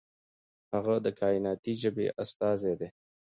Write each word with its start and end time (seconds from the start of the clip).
هغه 0.73 0.95
د 1.05 1.07
کائناتي 1.19 1.73
ژبې 1.81 2.07
استازی 2.23 2.73
دی. 2.79 2.89